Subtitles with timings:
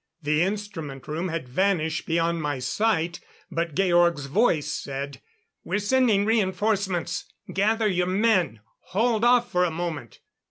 [0.23, 3.19] The instrument room had vanished beyond my sight;
[3.51, 5.21] but Georg's voice said:
[5.63, 7.25] "We're sending reinforcements!
[7.53, 10.17] Gather your men hold off for a moment!"